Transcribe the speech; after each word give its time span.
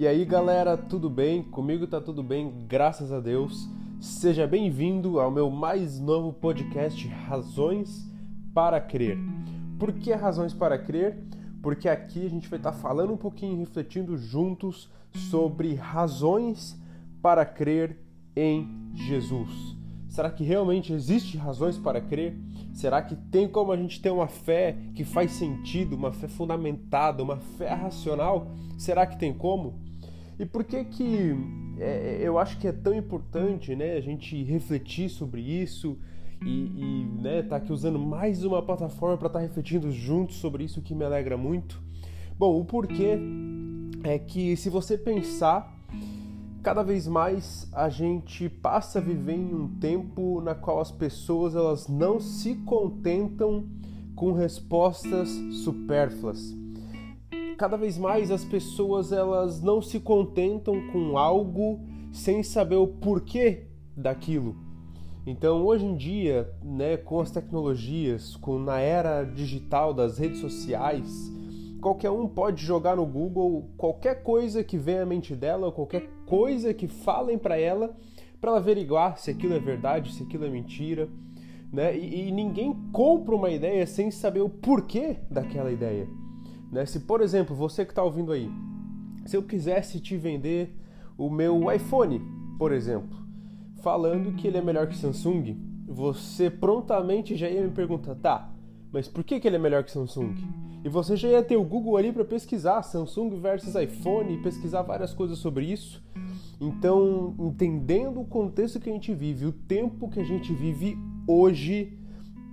E 0.00 0.06
aí, 0.06 0.24
galera, 0.24 0.78
tudo 0.78 1.10
bem? 1.10 1.42
Comigo 1.42 1.86
tá 1.86 2.00
tudo 2.00 2.22
bem, 2.22 2.64
graças 2.66 3.12
a 3.12 3.20
Deus. 3.20 3.68
Seja 4.00 4.46
bem-vindo 4.46 5.20
ao 5.20 5.30
meu 5.30 5.50
mais 5.50 6.00
novo 6.00 6.32
podcast 6.32 7.06
Razões 7.06 8.10
para 8.54 8.80
Crer. 8.80 9.18
Por 9.78 9.92
que 9.92 10.10
Razões 10.14 10.54
para 10.54 10.78
Crer? 10.78 11.22
Porque 11.62 11.86
aqui 11.86 12.24
a 12.24 12.30
gente 12.30 12.48
vai 12.48 12.58
estar 12.58 12.72
tá 12.72 12.78
falando 12.78 13.12
um 13.12 13.16
pouquinho, 13.18 13.58
refletindo 13.58 14.16
juntos 14.16 14.88
sobre 15.12 15.74
razões 15.74 16.80
para 17.20 17.44
crer 17.44 17.98
em 18.34 18.66
Jesus. 18.94 19.76
Será 20.08 20.30
que 20.30 20.42
realmente 20.42 20.94
existe 20.94 21.36
razões 21.36 21.76
para 21.76 22.00
crer? 22.00 22.34
Será 22.72 23.02
que 23.02 23.14
tem 23.14 23.46
como 23.46 23.70
a 23.70 23.76
gente 23.76 24.00
ter 24.00 24.10
uma 24.10 24.28
fé 24.28 24.78
que 24.94 25.04
faz 25.04 25.32
sentido, 25.32 25.94
uma 25.94 26.10
fé 26.10 26.26
fundamentada, 26.26 27.22
uma 27.22 27.36
fé 27.36 27.74
racional? 27.74 28.50
Será 28.78 29.06
que 29.06 29.18
tem 29.18 29.34
como? 29.34 29.89
E 30.40 30.46
por 30.46 30.64
que 30.64 30.82
que 30.84 31.36
é, 31.78 32.18
eu 32.22 32.38
acho 32.38 32.56
que 32.58 32.66
é 32.66 32.72
tão 32.72 32.94
importante, 32.94 33.76
né, 33.76 33.92
a 33.92 34.00
gente 34.00 34.42
refletir 34.42 35.10
sobre 35.10 35.42
isso 35.42 35.98
e, 36.42 36.48
e 36.48 37.04
né, 37.20 37.42
tá 37.42 37.56
aqui 37.56 37.70
usando 37.70 37.98
mais 37.98 38.42
uma 38.42 38.62
plataforma 38.62 39.18
para 39.18 39.26
estar 39.26 39.38
tá 39.38 39.44
refletindo 39.44 39.92
juntos 39.92 40.36
sobre 40.36 40.64
isso 40.64 40.80
que 40.80 40.94
me 40.94 41.04
alegra 41.04 41.36
muito? 41.36 41.78
Bom, 42.38 42.58
o 42.58 42.64
porquê 42.64 43.18
é 44.02 44.18
que 44.18 44.56
se 44.56 44.70
você 44.70 44.96
pensar 44.96 45.78
cada 46.62 46.82
vez 46.82 47.06
mais 47.06 47.68
a 47.70 47.90
gente 47.90 48.48
passa 48.48 48.98
a 48.98 49.02
viver 49.02 49.34
em 49.34 49.54
um 49.54 49.68
tempo 49.78 50.40
na 50.40 50.54
qual 50.54 50.80
as 50.80 50.90
pessoas 50.90 51.54
elas 51.54 51.86
não 51.86 52.18
se 52.18 52.54
contentam 52.54 53.66
com 54.16 54.32
respostas 54.32 55.28
supérfluas. 55.52 56.58
Cada 57.60 57.76
vez 57.76 57.98
mais 57.98 58.30
as 58.30 58.42
pessoas 58.42 59.12
elas 59.12 59.60
não 59.60 59.82
se 59.82 60.00
contentam 60.00 60.80
com 60.90 61.18
algo 61.18 61.78
sem 62.10 62.42
saber 62.42 62.76
o 62.76 62.86
porquê 62.86 63.66
daquilo. 63.94 64.56
Então, 65.26 65.62
hoje 65.66 65.84
em 65.84 65.94
dia, 65.94 66.50
né, 66.64 66.96
com 66.96 67.20
as 67.20 67.30
tecnologias, 67.30 68.34
com 68.34 68.58
na 68.58 68.78
era 68.78 69.24
digital 69.24 69.92
das 69.92 70.16
redes 70.16 70.40
sociais, 70.40 71.30
qualquer 71.82 72.10
um 72.10 72.26
pode 72.26 72.64
jogar 72.64 72.96
no 72.96 73.04
Google 73.04 73.68
qualquer 73.76 74.22
coisa 74.22 74.64
que 74.64 74.78
venha 74.78 75.02
à 75.02 75.06
mente 75.06 75.36
dela, 75.36 75.70
qualquer 75.70 76.08
coisa 76.24 76.72
que 76.72 76.88
falem 76.88 77.36
para 77.36 77.58
ela, 77.58 77.94
para 78.40 78.52
ela 78.52 78.58
averiguar 78.58 79.18
se 79.18 79.30
aquilo 79.30 79.52
é 79.52 79.58
verdade, 79.58 80.14
se 80.14 80.22
aquilo 80.22 80.46
é 80.46 80.48
mentira, 80.48 81.10
né? 81.70 81.94
E, 81.94 82.28
e, 82.28 82.32
ninguém 82.32 82.74
compra 82.90 83.36
uma 83.36 83.50
ideia 83.50 83.86
sem 83.86 84.10
saber 84.10 84.40
o 84.40 84.48
porquê 84.48 85.18
daquela 85.30 85.70
ideia, 85.70 86.08
né? 86.70 86.86
Se 86.86 87.00
por 87.00 87.20
exemplo 87.20 87.54
você 87.54 87.84
que 87.84 87.92
está 87.92 88.02
ouvindo 88.02 88.32
aí, 88.32 88.50
se 89.26 89.36
eu 89.36 89.42
quisesse 89.42 90.00
te 90.00 90.16
vender 90.16 90.76
o 91.16 91.28
meu 91.28 91.70
iPhone, 91.72 92.20
por 92.58 92.72
exemplo, 92.72 93.18
falando 93.82 94.32
que 94.32 94.46
ele 94.46 94.58
é 94.58 94.62
melhor 94.62 94.86
que 94.86 94.96
Samsung, 94.96 95.56
você 95.86 96.50
prontamente 96.50 97.36
já 97.36 97.48
ia 97.48 97.62
me 97.62 97.70
perguntar, 97.70 98.14
tá? 98.14 98.52
Mas 98.92 99.06
por 99.06 99.22
que, 99.22 99.38
que 99.38 99.46
ele 99.46 99.56
é 99.56 99.58
melhor 99.58 99.84
que 99.84 99.90
Samsung? 99.90 100.34
E 100.82 100.88
você 100.88 101.16
já 101.16 101.28
ia 101.28 101.42
ter 101.42 101.56
o 101.56 101.64
Google 101.64 101.96
ali 101.96 102.12
para 102.12 102.24
pesquisar 102.24 102.82
Samsung 102.82 103.38
versus 103.38 103.74
iPhone, 103.74 104.42
pesquisar 104.42 104.82
várias 104.82 105.12
coisas 105.12 105.38
sobre 105.38 105.66
isso. 105.66 106.02
Então, 106.60 107.34
entendendo 107.38 108.20
o 108.20 108.24
contexto 108.24 108.80
que 108.80 108.90
a 108.90 108.92
gente 108.92 109.14
vive, 109.14 109.46
o 109.46 109.52
tempo 109.52 110.08
que 110.08 110.20
a 110.20 110.24
gente 110.24 110.52
vive 110.52 110.98
hoje, 111.26 111.98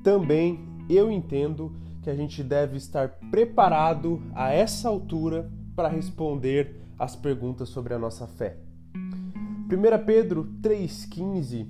também 0.03 0.59
eu 0.89 1.11
entendo 1.11 1.73
que 2.07 2.11
a 2.11 2.15
gente 2.15 2.41
deve 2.41 2.77
estar 2.77 3.19
preparado 3.29 4.23
a 4.33 4.49
essa 4.49 4.87
altura 4.87 5.51
para 5.75 5.89
responder 5.89 6.79
as 6.97 7.17
perguntas 7.17 7.67
sobre 7.67 7.93
a 7.93 7.99
nossa 7.99 8.25
fé. 8.25 8.55
1 8.95 10.05
Pedro 10.05 10.45
3,15 10.61 11.67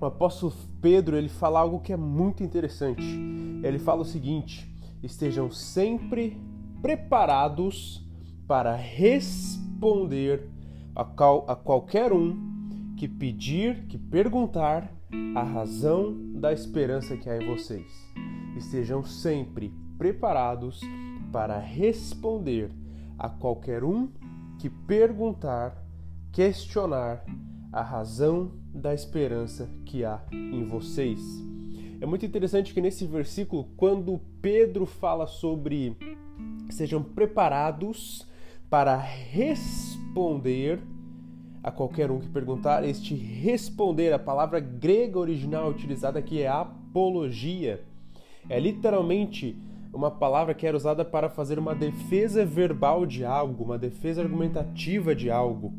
o 0.00 0.04
apóstolo 0.04 0.52
Pedro 0.80 1.16
ele 1.16 1.28
fala 1.28 1.60
algo 1.60 1.78
que 1.78 1.92
é 1.92 1.96
muito 1.96 2.42
interessante. 2.42 3.04
Ele 3.62 3.78
fala 3.78 4.02
o 4.02 4.04
seguinte: 4.04 4.68
estejam 5.00 5.48
sempre 5.48 6.36
preparados 6.82 8.04
para 8.48 8.74
responder 8.74 10.50
a, 10.92 11.04
qual, 11.04 11.44
a 11.46 11.54
qualquer 11.54 12.12
um 12.12 12.36
que 12.96 13.06
pedir, 13.06 13.86
que 13.86 13.96
perguntar 13.96 14.92
a 15.36 15.42
razão 15.44 16.16
da 16.34 16.52
esperança 16.52 17.16
que 17.16 17.30
há 17.30 17.40
em 17.40 17.46
vocês. 17.46 17.86
Estejam 18.56 19.04
sempre 19.04 19.72
preparados 19.96 20.80
para 21.32 21.58
responder 21.58 22.70
a 23.18 23.28
qualquer 23.28 23.84
um 23.84 24.08
que 24.58 24.68
perguntar, 24.68 25.76
questionar 26.32 27.24
a 27.72 27.82
razão 27.82 28.52
da 28.74 28.94
esperança 28.94 29.68
que 29.84 30.04
há 30.04 30.22
em 30.32 30.64
vocês. 30.64 31.20
É 32.00 32.06
muito 32.06 32.26
interessante 32.26 32.74
que 32.74 32.80
nesse 32.80 33.06
versículo, 33.06 33.68
quando 33.76 34.20
Pedro 34.40 34.86
fala 34.86 35.26
sobre 35.26 35.96
sejam 36.68 37.02
preparados 37.02 38.26
para 38.68 38.96
responder 38.96 40.80
a 41.62 41.70
qualquer 41.70 42.10
um 42.10 42.18
que 42.18 42.28
perguntar, 42.28 42.84
este 42.84 43.14
responder, 43.14 44.12
a 44.12 44.18
palavra 44.18 44.58
grega 44.58 45.18
original 45.18 45.68
utilizada 45.70 46.18
aqui 46.18 46.42
é 46.42 46.48
apologia. 46.48 47.84
É 48.48 48.58
literalmente 48.58 49.56
uma 49.92 50.10
palavra 50.10 50.54
que 50.54 50.66
era 50.66 50.76
usada 50.76 51.04
para 51.04 51.28
fazer 51.28 51.58
uma 51.58 51.74
defesa 51.74 52.44
verbal 52.44 53.04
de 53.04 53.24
algo, 53.24 53.64
uma 53.64 53.78
defesa 53.78 54.22
argumentativa 54.22 55.14
de 55.14 55.30
algo. 55.30 55.74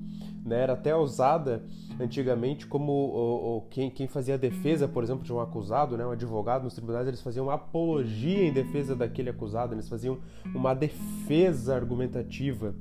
Né? 0.45 0.61
Era 0.61 0.73
até 0.73 0.95
usada 0.95 1.63
antigamente 1.99 2.67
como 2.67 3.65
quem, 3.69 3.89
quem 3.89 4.07
fazia 4.07 4.37
defesa, 4.37 4.87
por 4.87 5.03
exemplo, 5.03 5.23
de 5.23 5.33
um 5.33 5.39
acusado, 5.39 5.97
né? 5.97 6.05
um 6.05 6.11
advogado 6.11 6.63
nos 6.63 6.73
tribunais, 6.73 7.07
eles 7.07 7.21
faziam 7.21 7.45
uma 7.45 7.55
apologia 7.55 8.43
em 8.43 8.53
defesa 8.53 8.95
daquele 8.95 9.29
acusado, 9.29 9.73
eles 9.73 9.89
faziam 9.89 10.19
uma 10.53 10.73
defesa 10.73 11.75
argumentativa. 11.75 12.75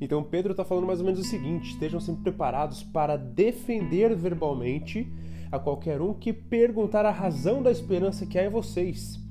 Então 0.00 0.22
Pedro 0.22 0.52
está 0.52 0.64
falando 0.64 0.86
mais 0.86 1.00
ou 1.00 1.06
menos 1.06 1.20
o 1.20 1.24
seguinte: 1.24 1.72
estejam 1.72 2.00
sempre 2.00 2.22
preparados 2.22 2.82
para 2.82 3.16
defender 3.16 4.14
verbalmente 4.14 5.12
a 5.50 5.58
qualquer 5.58 6.00
um 6.00 6.14
que 6.14 6.32
perguntar 6.32 7.04
a 7.04 7.10
razão 7.10 7.62
da 7.62 7.70
esperança 7.70 8.24
que 8.24 8.38
há 8.38 8.44
em 8.44 8.50
vocês. 8.50 9.27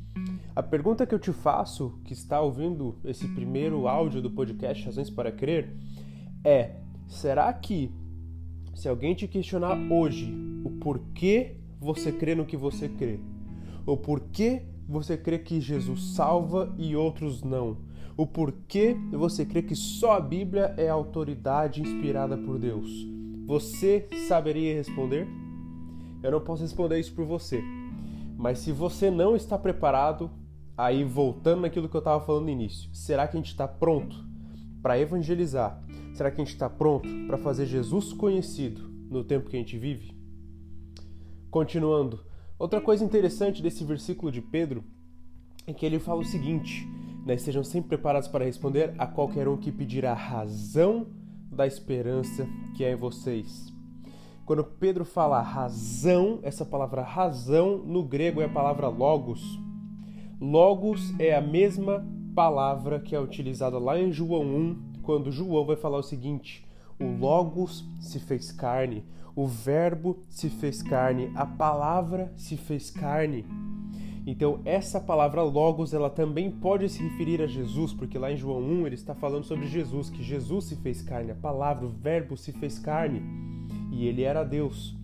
A 0.57 0.63
pergunta 0.63 1.05
que 1.05 1.13
eu 1.13 1.19
te 1.19 1.31
faço, 1.31 1.99
que 2.03 2.13
está 2.13 2.41
ouvindo 2.41 2.97
esse 3.05 3.27
primeiro 3.27 3.87
áudio 3.87 4.23
do 4.23 4.31
podcast 4.31 4.83
Razões 4.83 5.07
para 5.07 5.31
Crer, 5.31 5.71
é: 6.43 6.77
será 7.07 7.53
que 7.53 7.91
se 8.73 8.89
alguém 8.89 9.13
te 9.13 9.27
questionar 9.27 9.77
hoje 9.91 10.33
o 10.65 10.71
porquê 10.71 11.57
você 11.79 12.11
crê 12.11 12.33
no 12.33 12.43
que 12.43 12.57
você 12.57 12.89
crê, 12.89 13.19
o 13.85 13.95
porquê 13.95 14.63
você 14.89 15.15
crê 15.15 15.37
que 15.37 15.61
Jesus 15.61 16.15
salva 16.15 16.73
e 16.75 16.95
outros 16.95 17.43
não, 17.43 17.77
o 18.17 18.25
porquê 18.25 18.97
você 19.11 19.45
crê 19.45 19.61
que 19.61 19.75
só 19.75 20.13
a 20.13 20.19
Bíblia 20.19 20.73
é 20.75 20.89
a 20.89 20.93
autoridade 20.93 21.83
inspirada 21.83 22.35
por 22.35 22.57
Deus, 22.57 22.89
você 23.45 24.09
saberia 24.27 24.73
responder? 24.73 25.27
Eu 26.23 26.31
não 26.31 26.41
posso 26.41 26.63
responder 26.63 26.99
isso 26.99 27.13
por 27.13 27.25
você. 27.25 27.61
Mas 28.35 28.57
se 28.57 28.71
você 28.71 29.09
não 29.09 29.35
está 29.35 29.57
preparado, 29.57 30.31
aí 30.77 31.03
voltando 31.03 31.61
naquilo 31.61 31.89
que 31.89 31.95
eu 31.95 31.99
estava 31.99 32.23
falando 32.23 32.43
no 32.43 32.51
início, 32.51 32.89
será 32.93 33.27
que 33.27 33.35
a 33.35 33.39
gente 33.39 33.49
está 33.49 33.67
pronto 33.67 34.15
para 34.81 34.99
evangelizar? 34.99 35.83
Será 36.13 36.29
que 36.29 36.39
a 36.39 36.43
gente 36.45 36.53
está 36.53 36.69
pronto 36.69 37.09
para 37.25 37.37
fazer 37.37 37.65
Jesus 37.65 38.13
conhecido 38.13 38.87
no 39.09 39.23
tempo 39.23 39.49
que 39.49 39.55
a 39.55 39.59
gente 39.59 39.77
vive? 39.77 40.15
Continuando, 41.49 42.23
outra 42.59 42.79
coisa 42.79 43.03
interessante 43.03 43.61
desse 43.61 43.83
versículo 43.83 44.31
de 44.31 44.41
Pedro 44.41 44.83
é 45.65 45.73
que 45.73 45.85
ele 45.85 45.99
fala 45.99 46.21
o 46.21 46.25
seguinte: 46.25 46.87
né, 47.25 47.35
estejam 47.35 47.63
sempre 47.63 47.89
preparados 47.89 48.27
para 48.27 48.45
responder 48.45 48.93
a 48.97 49.07
qualquer 49.07 49.47
um 49.47 49.57
que 49.57 49.71
pedir 49.71 50.05
a 50.05 50.13
razão 50.13 51.07
da 51.51 51.65
esperança 51.65 52.47
que 52.75 52.83
é 52.83 52.91
em 52.91 52.95
vocês. 52.95 53.73
Quando 54.45 54.63
Pedro 54.63 55.03
fala 55.03 55.41
razão, 55.41 56.39
essa 56.41 56.65
palavra 56.65 57.01
razão 57.01 57.79
no 57.79 58.01
grego 58.01 58.41
é 58.41 58.45
a 58.45 58.49
palavra 58.49 58.87
logos. 58.87 59.59
Logos 60.39 61.19
é 61.19 61.35
a 61.35 61.41
mesma 61.41 62.05
palavra 62.35 62.99
que 62.99 63.15
é 63.15 63.19
utilizada 63.19 63.79
lá 63.79 63.99
em 63.99 64.11
João 64.11 64.43
1, 64.43 65.01
quando 65.01 65.31
João 65.31 65.65
vai 65.65 65.75
falar 65.75 65.97
o 65.97 66.03
seguinte: 66.03 66.63
o 66.99 67.05
Logos 67.05 67.83
se 67.99 68.19
fez 68.19 68.51
carne, 68.51 69.03
o 69.35 69.47
Verbo 69.47 70.19
se 70.29 70.47
fez 70.47 70.83
carne, 70.83 71.31
a 71.33 71.43
palavra 71.43 72.31
se 72.35 72.55
fez 72.55 72.91
carne. 72.91 73.45
Então, 74.27 74.59
essa 74.63 74.99
palavra 74.99 75.41
Logos, 75.41 75.91
ela 75.91 76.09
também 76.09 76.51
pode 76.51 76.87
se 76.89 77.01
referir 77.01 77.41
a 77.41 77.47
Jesus, 77.47 77.91
porque 77.93 78.19
lá 78.19 78.31
em 78.31 78.37
João 78.37 78.61
1 78.61 78.85
ele 78.85 78.95
está 78.95 79.15
falando 79.15 79.45
sobre 79.45 79.65
Jesus, 79.67 80.09
que 80.09 80.21
Jesus 80.21 80.65
se 80.65 80.75
fez 80.75 81.01
carne, 81.01 81.31
a 81.31 81.35
palavra, 81.35 81.85
o 81.85 81.89
Verbo 81.89 82.37
se 82.37 82.51
fez 82.51 82.77
carne, 82.77 83.23
e 83.91 84.05
ele 84.05 84.21
era 84.21 84.43
Deus. 84.43 84.96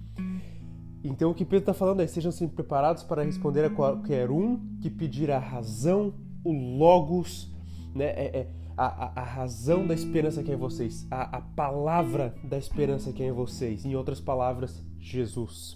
Então, 1.03 1.31
o 1.31 1.35
que 1.35 1.43
Pedro 1.43 1.59
está 1.59 1.73
falando 1.73 2.01
é: 2.01 2.07
sejam 2.07 2.31
sempre 2.31 2.55
preparados 2.55 3.03
para 3.03 3.23
responder 3.23 3.65
a 3.65 3.69
qualquer 3.69 4.31
um 4.31 4.59
que 4.81 4.89
pedir 4.89 5.29
a 5.29 5.39
razão, 5.39 6.13
o 6.43 6.51
Logos, 6.51 7.51
né? 7.93 8.05
É, 8.05 8.37
é 8.39 8.63
a, 8.75 8.85
a, 8.85 9.21
a, 9.21 9.23
razão 9.23 9.85
da 9.85 9.93
esperança 9.93 10.41
que 10.41 10.49
é 10.49 10.55
em 10.55 10.57
vocês, 10.57 11.05
a, 11.11 11.37
a 11.37 11.41
palavra 11.41 12.33
da 12.43 12.57
esperança 12.57 13.11
que 13.11 13.21
é 13.21 13.27
em 13.27 13.31
vocês. 13.31 13.85
Em 13.85 13.95
outras 13.95 14.19
palavras, 14.19 14.83
Jesus. 14.99 15.75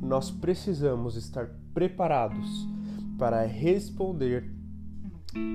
Nós 0.00 0.30
precisamos 0.30 1.16
estar 1.16 1.50
preparados 1.74 2.68
para 3.18 3.44
responder 3.44 4.50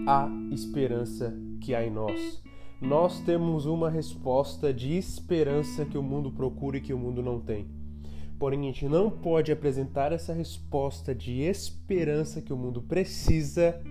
à 0.07 0.27
esperança 0.51 1.33
que 1.61 1.73
há 1.75 1.85
em 1.85 1.91
nós. 1.91 2.41
Nós 2.81 3.19
temos 3.21 3.65
uma 3.65 3.89
resposta 3.89 4.73
de 4.73 4.93
esperança 4.93 5.85
que 5.85 5.97
o 5.97 6.03
mundo 6.03 6.31
procura 6.31 6.77
e 6.77 6.81
que 6.81 6.93
o 6.93 6.97
mundo 6.97 7.23
não 7.23 7.39
tem. 7.39 7.76
Porém, 8.39 8.61
a 8.61 8.63
gente 8.65 8.87
não 8.87 9.09
pode 9.09 9.51
apresentar 9.51 10.11
essa 10.11 10.31
resposta 10.31 11.13
de 11.13 11.41
esperança 11.41 12.41
que 12.41 12.53
o 12.53 12.57
mundo 12.57 12.81
precisa 12.81 13.81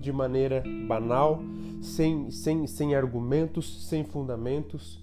de 0.00 0.12
maneira 0.12 0.64
banal, 0.88 1.40
sem, 1.80 2.28
sem, 2.30 2.66
sem 2.66 2.96
argumentos, 2.96 3.88
sem 3.88 4.04
fundamentos, 4.04 5.00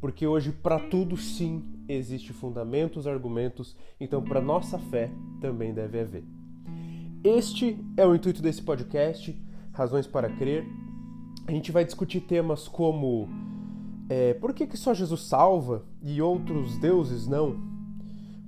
porque 0.00 0.24
hoje 0.24 0.52
para 0.52 0.78
tudo 0.78 1.16
sim 1.16 1.64
existe 1.88 2.32
fundamentos, 2.32 3.08
argumentos, 3.08 3.76
então 3.98 4.22
para 4.22 4.40
nossa 4.40 4.78
fé 4.78 5.10
também 5.40 5.74
deve 5.74 5.98
haver. 5.98 6.24
Este 7.24 7.76
é 7.96 8.06
o 8.06 8.14
intuito 8.14 8.40
desse 8.40 8.62
podcast, 8.62 9.36
Razões 9.72 10.06
para 10.06 10.30
Crer. 10.30 10.64
A 11.48 11.50
gente 11.50 11.72
vai 11.72 11.84
discutir 11.84 12.20
temas 12.20 12.68
como 12.68 13.28
é, 14.08 14.34
por 14.34 14.54
que, 14.54 14.68
que 14.68 14.76
só 14.76 14.94
Jesus 14.94 15.22
salva 15.22 15.84
e 16.00 16.22
outros 16.22 16.78
deuses 16.78 17.26
não? 17.26 17.75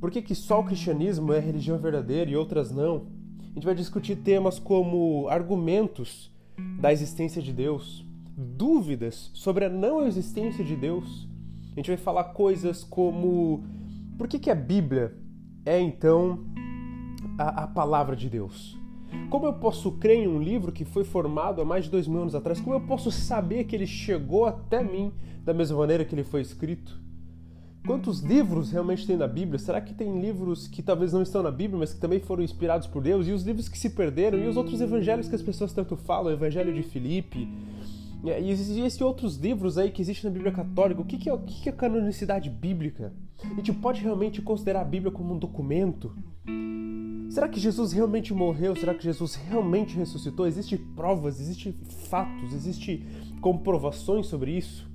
Por 0.01 0.11
que, 0.11 0.23
que 0.23 0.35
só 0.35 0.61
o 0.61 0.65
cristianismo 0.65 1.33
é 1.33 1.41
religião 1.41 1.77
verdadeira 1.79 2.31
e 2.31 2.37
outras 2.37 2.71
não? 2.71 3.07
A 3.51 3.55
gente 3.55 3.65
vai 3.65 3.75
discutir 3.75 4.17
temas 4.17 4.59
como 4.59 5.27
argumentos 5.29 6.33
da 6.81 6.93
existência 6.93 7.43
de 7.43 7.53
Deus, 7.53 8.07
dúvidas 8.37 9.31
sobre 9.35 9.65
a 9.65 9.69
não 9.69 10.07
existência 10.07 10.65
de 10.65 10.77
Deus. 10.77 11.27
A 11.73 11.75
gente 11.75 11.89
vai 11.89 11.97
falar 11.97 12.25
coisas 12.25 12.85
como 12.85 13.65
por 14.17 14.29
que, 14.29 14.39
que 14.39 14.51
a 14.51 14.55
Bíblia 14.55 15.17
é 15.67 15.81
então 15.81 16.45
a, 17.37 17.65
a 17.65 17.67
palavra 17.67 18.15
de 18.15 18.29
Deus? 18.29 18.79
Como 19.31 19.47
eu 19.47 19.55
posso 19.55 19.93
crer 19.93 20.19
em 20.19 20.29
um 20.29 20.41
livro 20.41 20.71
que 20.71 20.85
foi 20.85 21.03
formado 21.03 21.61
há 21.61 21.65
mais 21.65 21.87
de 21.87 21.91
dois 21.91 22.07
mil 22.07 22.21
anos 22.21 22.35
atrás? 22.35 22.61
Como 22.61 22.77
eu 22.77 22.81
posso 22.81 23.11
saber 23.11 23.65
que 23.65 23.75
ele 23.75 23.87
chegou 23.87 24.47
até 24.47 24.83
mim 24.83 25.13
da 25.45 25.53
mesma 25.53 25.79
maneira 25.79 26.05
que 26.05 26.15
ele 26.15 26.25
foi 26.25 26.41
escrito? 26.41 27.08
Quantos 27.89 28.21
livros 28.21 28.71
realmente 28.71 29.07
tem 29.07 29.17
na 29.17 29.27
Bíblia? 29.27 29.59
Será 29.59 29.81
que 29.81 29.95
tem 29.95 30.21
livros 30.21 30.69
que 30.69 30.83
talvez 30.83 31.15
não 31.15 31.23
estão 31.23 31.43
na 31.43 31.51
Bíblia, 31.51 31.79
mas 31.79 31.95
que 31.95 31.99
também 31.99 32.21
foram 32.21 32.43
inspirados 32.43 32.87
por 32.87 33.03
Deus? 33.03 33.27
E 33.27 33.33
os 33.33 33.45
livros 33.45 33.67
que 33.67 33.79
se 33.79 33.89
perderam? 33.89 34.39
E 34.39 34.47
os 34.47 34.59
outros 34.59 34.83
evangelhos 34.83 35.27
que 35.27 35.35
as 35.35 35.41
pessoas 35.41 35.73
tanto 35.73 35.97
falam? 35.97 36.31
O 36.31 36.35
Evangelho 36.35 36.75
de 36.75 36.83
Filipe? 36.83 37.49
E 38.23 38.51
existem 38.51 39.07
outros 39.07 39.37
livros 39.37 39.79
aí 39.79 39.91
que 39.91 40.03
existem 40.03 40.29
na 40.29 40.35
Bíblia 40.35 40.53
Católica. 40.53 41.01
O 41.01 41.05
que 41.07 41.31
é, 41.31 41.33
o 41.33 41.39
que 41.39 41.67
é 41.67 41.73
canonicidade 41.73 42.51
bíblica? 42.51 43.11
A 43.43 43.55
gente 43.55 43.73
pode 43.73 44.03
realmente 44.03 44.43
considerar 44.43 44.83
a 44.83 44.85
Bíblia 44.85 45.11
como 45.11 45.33
um 45.33 45.39
documento? 45.39 46.15
Será 47.31 47.49
que 47.49 47.59
Jesus 47.59 47.93
realmente 47.93 48.35
morreu? 48.35 48.77
Será 48.77 48.93
que 48.93 49.03
Jesus 49.03 49.35
realmente 49.35 49.97
ressuscitou? 49.97 50.47
Existem 50.47 50.77
provas, 50.95 51.41
existem 51.41 51.73
fatos, 52.11 52.53
existem 52.53 53.07
comprovações 53.41 54.27
sobre 54.27 54.51
isso? 54.59 54.87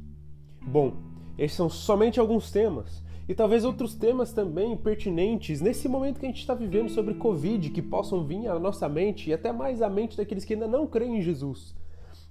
Bom, 0.61 1.11
esses 1.37 1.55
são 1.57 1.69
somente 1.69 2.19
alguns 2.19 2.51
temas. 2.51 3.03
E 3.27 3.33
talvez 3.33 3.63
outros 3.63 3.95
temas 3.95 4.33
também 4.33 4.75
pertinentes 4.75 5.61
nesse 5.61 5.87
momento 5.87 6.19
que 6.19 6.25
a 6.25 6.29
gente 6.29 6.41
está 6.41 6.53
vivendo 6.53 6.89
sobre 6.89 7.13
Covid, 7.13 7.69
que 7.69 7.81
possam 7.81 8.25
vir 8.25 8.47
à 8.47 8.59
nossa 8.59 8.89
mente 8.89 9.29
e 9.29 9.33
até 9.33 9.51
mais 9.51 9.81
à 9.81 9.89
mente 9.89 10.17
daqueles 10.17 10.43
que 10.43 10.53
ainda 10.53 10.67
não 10.67 10.85
creem 10.85 11.17
em 11.17 11.21
Jesus. 11.21 11.73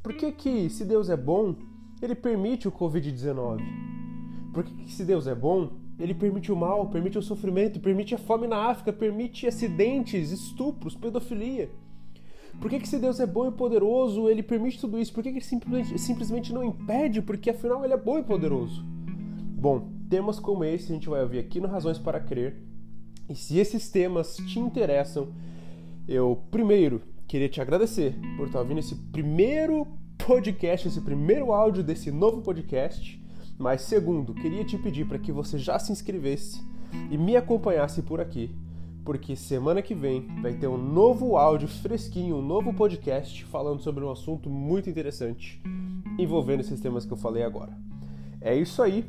Por 0.02 0.12
que, 0.12 0.30
que 0.32 0.68
se 0.68 0.84
Deus 0.84 1.08
é 1.08 1.16
bom, 1.16 1.54
ele 2.02 2.14
permite 2.14 2.68
o 2.68 2.72
Covid-19? 2.72 3.60
Por 4.52 4.64
que, 4.64 4.74
que 4.74 4.92
se 4.92 5.04
Deus 5.04 5.26
é 5.26 5.34
bom, 5.34 5.70
ele 5.98 6.12
permite 6.12 6.52
o 6.52 6.56
mal, 6.56 6.86
permite 6.90 7.16
o 7.16 7.22
sofrimento, 7.22 7.80
permite 7.80 8.14
a 8.14 8.18
fome 8.18 8.46
na 8.46 8.70
África, 8.70 8.92
permite 8.92 9.46
acidentes, 9.46 10.30
estupros, 10.30 10.94
pedofilia? 10.94 11.70
Por 12.60 12.70
que, 12.70 12.78
que 12.78 12.88
se 12.88 12.98
Deus 12.98 13.18
é 13.18 13.26
bom 13.26 13.48
e 13.48 13.52
poderoso, 13.52 14.28
ele 14.28 14.42
permite 14.42 14.80
tudo 14.80 14.98
isso? 14.98 15.12
Por 15.12 15.22
que, 15.22 15.30
que 15.30 15.38
ele 15.38 15.44
simplesmente, 15.44 15.98
simplesmente 15.98 16.52
não 16.52 16.62
impede? 16.62 17.20
Porque 17.20 17.50
afinal 17.50 17.84
ele 17.84 17.94
é 17.94 17.96
bom 17.96 18.18
e 18.18 18.22
poderoso. 18.22 18.84
Bom, 18.84 19.88
temas 20.08 20.38
como 20.38 20.64
esse 20.64 20.92
a 20.92 20.94
gente 20.94 21.08
vai 21.08 21.22
ouvir 21.22 21.38
aqui 21.38 21.60
no 21.60 21.68
Razões 21.68 21.98
para 21.98 22.20
Crer. 22.20 22.56
E 23.28 23.34
se 23.34 23.58
esses 23.58 23.88
temas 23.88 24.36
te 24.36 24.58
interessam, 24.58 25.28
eu 26.06 26.42
primeiro 26.50 27.00
queria 27.32 27.48
te 27.48 27.62
agradecer 27.62 28.14
por 28.36 28.46
estar 28.46 28.58
ouvindo 28.58 28.80
esse 28.80 28.94
primeiro 28.94 29.86
podcast, 30.18 30.86
esse 30.86 31.00
primeiro 31.00 31.50
áudio 31.50 31.82
desse 31.82 32.10
novo 32.10 32.42
podcast. 32.42 33.18
Mas 33.58 33.80
segundo, 33.82 34.34
queria 34.34 34.62
te 34.64 34.76
pedir 34.76 35.06
para 35.06 35.18
que 35.18 35.32
você 35.32 35.56
já 35.56 35.78
se 35.78 35.92
inscrevesse 35.92 36.62
e 37.10 37.16
me 37.16 37.34
acompanhasse 37.34 38.02
por 38.02 38.20
aqui, 38.20 38.54
porque 39.04 39.34
semana 39.34 39.82
que 39.82 39.94
vem 39.94 40.26
vai 40.40 40.52
ter 40.54 40.66
um 40.66 40.76
novo 40.76 41.36
áudio 41.36 41.68
fresquinho, 41.68 42.36
um 42.36 42.42
novo 42.42 42.72
podcast 42.72 43.44
falando 43.44 43.80
sobre 43.80 44.04
um 44.04 44.10
assunto 44.10 44.48
muito 44.48 44.88
interessante 44.88 45.60
envolvendo 46.18 46.60
esses 46.60 46.80
temas 46.80 47.04
que 47.04 47.12
eu 47.12 47.16
falei 47.16 47.42
agora. 47.42 47.76
É 48.40 48.54
isso 48.54 48.82
aí. 48.82 49.04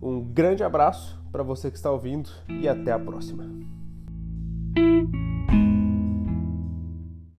Um 0.00 0.20
grande 0.20 0.62
abraço 0.62 1.20
para 1.30 1.42
você 1.42 1.70
que 1.70 1.76
está 1.76 1.90
ouvindo 1.90 2.30
e 2.48 2.68
até 2.68 2.92
a 2.92 2.98
próxima. 2.98 3.44